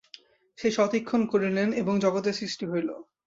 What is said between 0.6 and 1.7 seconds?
সৎ ঈক্ষণ করিলেন